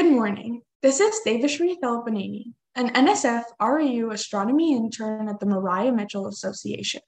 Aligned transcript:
Good 0.00 0.12
morning. 0.12 0.62
This 0.80 0.98
is 0.98 1.20
Devisree 1.26 1.76
Tallapaneni, 1.78 2.54
an 2.74 2.88
NSF 2.94 3.42
REU 3.60 4.10
astronomy 4.14 4.74
intern 4.74 5.28
at 5.28 5.40
the 5.40 5.44
Maria 5.44 5.92
Mitchell 5.92 6.26
Association. 6.26 7.02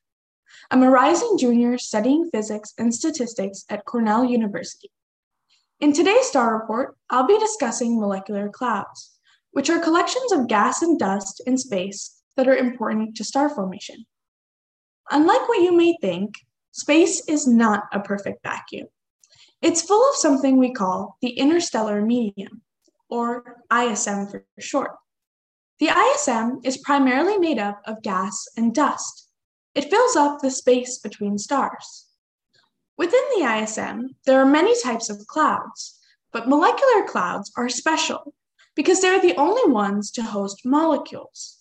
I'm 0.71 0.82
a 0.82 0.90
rising 0.90 1.38
junior 1.38 1.78
studying 1.78 2.28
physics 2.30 2.74
and 2.76 2.94
statistics 2.94 3.64
at 3.70 3.86
Cornell 3.86 4.26
University. 4.26 4.90
In 5.80 5.94
today's 5.94 6.26
STAR 6.26 6.54
report, 6.54 6.94
I'll 7.08 7.26
be 7.26 7.38
discussing 7.38 7.98
molecular 7.98 8.50
clouds, 8.50 9.12
which 9.52 9.70
are 9.70 9.79
collections 9.79 10.30
of 10.30 10.46
gas 10.46 10.82
and 10.82 10.98
dust 10.98 11.40
in 11.46 11.56
space 11.56 12.20
that 12.36 12.46
are 12.46 12.56
important 12.56 13.16
to 13.16 13.24
star 13.24 13.48
formation. 13.48 14.04
Unlike 15.11 15.48
what 15.48 15.62
you 15.62 15.74
may 15.74 15.96
think, 16.02 16.34
space 16.72 17.27
is 17.27 17.46
not 17.46 17.84
a 17.90 18.00
perfect 18.00 18.43
vacuum. 18.43 18.88
It's 19.62 19.80
full 19.80 20.06
of 20.11 20.16
something 20.16 20.59
we 20.59 20.74
call 20.74 21.16
the 21.22 21.30
interstellar 21.30 22.02
medium, 22.02 22.61
or 23.12 23.58
ISM 23.70 24.26
for 24.26 24.43
short. 24.58 24.93
The 25.79 25.90
ISM 25.90 26.61
is 26.64 26.79
primarily 26.79 27.36
made 27.36 27.58
up 27.58 27.82
of 27.84 28.03
gas 28.03 28.46
and 28.57 28.75
dust. 28.75 29.29
It 29.75 29.90
fills 29.90 30.16
up 30.16 30.40
the 30.40 30.50
space 30.50 30.96
between 30.96 31.36
stars. 31.36 32.06
Within 32.97 33.22
the 33.36 33.44
ISM, 33.44 34.17
there 34.25 34.41
are 34.41 34.47
many 34.47 34.75
types 34.80 35.11
of 35.11 35.27
clouds, 35.27 35.98
but 36.33 36.48
molecular 36.48 37.05
clouds 37.06 37.53
are 37.55 37.69
special 37.69 38.33
because 38.75 39.03
they're 39.03 39.20
the 39.20 39.36
only 39.36 39.70
ones 39.70 40.11
to 40.12 40.22
host 40.22 40.64
molecules. 40.64 41.58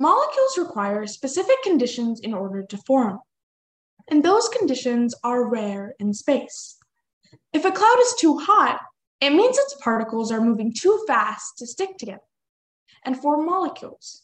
Molecules 0.00 0.58
require 0.58 1.06
specific 1.06 1.62
conditions 1.62 2.18
in 2.18 2.34
order 2.34 2.64
to 2.64 2.76
form, 2.88 3.20
and 4.08 4.24
those 4.24 4.48
conditions 4.48 5.14
are 5.22 5.48
rare 5.48 5.94
in 6.00 6.12
space. 6.12 6.76
If 7.52 7.64
a 7.64 7.70
cloud 7.70 7.98
is 8.00 8.14
too 8.18 8.38
hot, 8.38 8.80
it 9.20 9.30
means 9.30 9.58
its 9.58 9.76
particles 9.82 10.32
are 10.32 10.40
moving 10.40 10.72
too 10.72 11.04
fast 11.06 11.58
to 11.58 11.66
stick 11.66 11.96
together 11.98 12.20
and 13.04 13.16
form 13.16 13.46
molecules. 13.46 14.22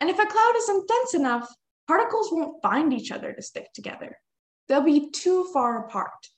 And 0.00 0.08
if 0.08 0.18
a 0.18 0.26
cloud 0.26 0.52
isn't 0.56 0.88
dense 0.88 1.14
enough, 1.14 1.52
particles 1.86 2.30
won't 2.30 2.62
find 2.62 2.92
each 2.92 3.10
other 3.10 3.32
to 3.32 3.42
stick 3.42 3.72
together. 3.74 4.16
They'll 4.68 4.82
be 4.82 5.10
too 5.10 5.50
far 5.52 5.84
apart. 5.84 6.28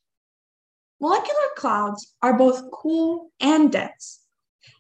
Molecular 1.01 1.49
clouds 1.57 2.15
are 2.23 2.39
both 2.39 2.71
cool 2.73 3.31
and 3.41 3.71
dense. 3.71 4.21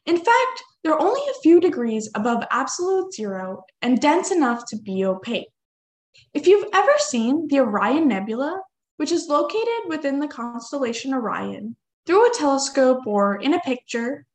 In 0.07 0.17
fact, 0.17 0.63
they're 0.83 1.01
only 1.01 1.21
a 1.21 1.41
few 1.43 1.61
degrees 1.61 2.11
above 2.15 2.45
absolute 2.51 3.13
zero 3.13 3.65
and 3.83 4.01
dense 4.01 4.31
enough 4.31 4.65
to 4.67 4.77
be 4.77 5.05
opaque. 5.05 5.49
If 6.33 6.47
you've 6.47 6.69
ever 6.73 6.93
seen 6.99 7.49
the 7.49 7.61
Orion 7.61 8.09
Nebula, 8.09 8.61
which 8.97 9.13
is 9.13 9.29
located 9.29 9.89
within 9.89 10.19
the 10.19 10.29
constellation 10.29 11.13
Orion, 11.13 11.77
through 12.07 12.27
a 12.27 12.35
telescope 12.35 13.07
or 13.07 13.37
in 13.37 13.55
a 13.55 13.61
picture, 13.61 14.27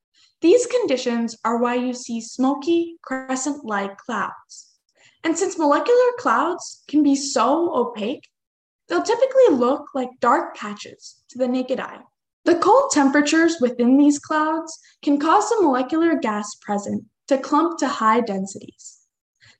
these 0.41 0.67
conditions 0.67 1.35
are 1.43 1.57
why 1.57 1.75
you 1.75 1.93
see 1.93 2.21
smoky, 2.21 2.97
crescent 3.01 3.65
like 3.65 3.97
clouds. 3.97 4.67
And 5.23 5.37
since 5.37 5.57
molecular 5.57 6.11
clouds 6.19 6.83
can 6.87 7.03
be 7.03 7.15
so 7.15 7.75
opaque, 7.75 8.27
they'll 8.87 9.01
typically 9.01 9.55
look 9.55 9.87
like 9.95 10.09
dark 10.19 10.55
patches 10.55 11.21
to 11.29 11.37
the 11.37 11.47
naked 11.47 11.79
eye. 11.79 11.99
The 12.45 12.55
cold 12.55 12.91
temperatures 12.91 13.57
within 13.59 13.97
these 13.97 14.19
clouds 14.19 14.79
can 15.01 15.19
cause 15.19 15.49
the 15.49 15.61
molecular 15.61 16.15
gas 16.15 16.55
present 16.61 17.03
to 17.27 17.37
clump 17.37 17.79
to 17.79 17.87
high 17.87 18.21
densities. 18.21 18.99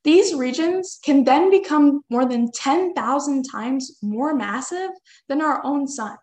These 0.04 0.34
regions 0.34 1.00
can 1.04 1.26
then 1.26 1.50
become 1.52 2.02
more 2.10 2.26
than 2.26 2.52
10,000 2.52 3.44
times 3.44 3.98
more 4.02 4.34
massive 4.34 4.92
than 5.28 5.42
our 5.42 5.62
own 5.66 5.88
sun. 5.88 6.16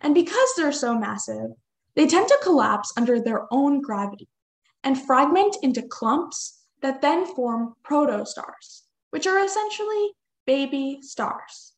And 0.00 0.14
because 0.14 0.48
they're 0.56 0.72
so 0.72 0.96
massive, 0.96 1.50
they 1.94 2.06
tend 2.06 2.28
to 2.28 2.38
collapse 2.42 2.92
under 2.96 3.20
their 3.20 3.52
own 3.52 3.80
gravity 3.80 4.28
and 4.84 5.00
fragment 5.00 5.56
into 5.62 5.82
clumps 5.82 6.62
that 6.80 7.02
then 7.02 7.26
form 7.34 7.74
protostars, 7.84 8.82
which 9.10 9.26
are 9.26 9.44
essentially 9.44 10.12
baby 10.46 10.98
stars. 11.02 11.72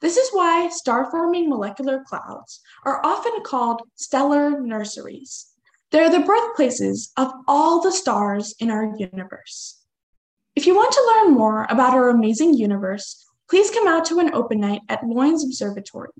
This 0.00 0.16
is 0.16 0.30
why 0.32 0.68
star 0.68 1.10
forming 1.10 1.48
molecular 1.48 2.04
clouds 2.06 2.60
are 2.84 3.04
often 3.04 3.42
called 3.42 3.82
stellar 3.94 4.60
nurseries. 4.60 5.46
They're 5.90 6.10
the 6.10 6.20
birthplaces 6.20 7.12
of 7.16 7.32
all 7.46 7.80
the 7.80 7.92
stars 7.92 8.54
in 8.58 8.70
our 8.70 8.94
universe. 8.98 9.80
If 10.56 10.66
you 10.66 10.74
want 10.74 10.92
to 10.92 11.12
learn 11.14 11.34
more 11.34 11.66
about 11.68 11.94
our 11.94 12.08
amazing 12.08 12.54
universe, 12.54 13.24
please 13.48 13.70
come 13.70 13.88
out 13.88 14.04
to 14.06 14.20
an 14.20 14.34
open 14.34 14.60
night 14.60 14.82
at 14.88 15.02
Loines 15.02 15.44
Observatory 15.44 16.10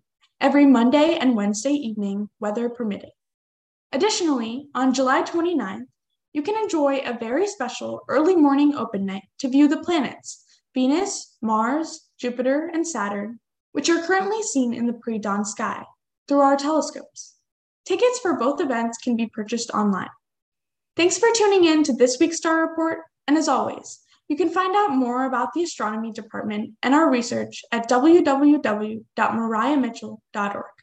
every 0.41 0.67
Monday 0.67 1.17
and 1.17 1.37
Wednesday 1.37 1.72
evening, 1.72 2.28
weather 2.41 2.69
permitting. 2.69 3.11
Additionally, 3.93 4.69
on 4.75 4.93
July 4.95 5.22
29th, 5.22 5.87
you 6.33 6.43
can 6.43 6.56
enjoy 6.56 6.99
a 6.99 7.17
very 7.19 7.47
special 7.47 8.03
early 8.09 8.34
morning 8.34 8.75
open 8.75 9.06
night 9.06 9.22
to 9.39 9.49
view 9.49 9.69
the 9.69 9.83
planets 9.83 10.45
Venus, 10.75 11.37
Mars, 11.41 12.09
Jupiter, 12.19 12.71
and 12.75 12.87
Saturn, 12.87 13.39
which 13.72 13.89
are 13.89 14.05
currently 14.05 14.43
seen 14.43 14.75
in 14.75 14.87
the 14.87 14.93
pre 14.93 15.19
dawn 15.19 15.45
sky 15.45 15.84
through 16.27 16.41
our 16.41 16.56
telescopes. 16.56 17.34
Tickets 17.84 18.19
for 18.19 18.37
both 18.37 18.61
events 18.61 18.99
can 18.99 19.15
be 19.15 19.27
purchased 19.27 19.71
online. 19.71 20.11
Thanks 20.97 21.19
for 21.19 21.28
tuning 21.34 21.65
in 21.65 21.84
to 21.84 21.93
this 21.93 22.19
week's 22.19 22.39
Star 22.39 22.66
Report, 22.66 23.01
and 23.27 23.37
as 23.37 23.49
always, 23.49 24.01
you 24.28 24.36
can 24.36 24.50
find 24.50 24.74
out 24.74 24.92
more 24.92 25.26
about 25.26 25.52
the 25.52 25.62
astronomy 25.62 26.10
department 26.12 26.74
and 26.82 26.94
our 26.94 27.10
research 27.10 27.62
at 27.72 27.88
www.mariamitchell.org. 27.88 30.73